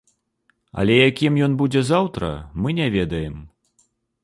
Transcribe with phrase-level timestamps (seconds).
[0.83, 2.31] Але якім ён будзе заўтра
[2.65, 3.37] мы не ведаем.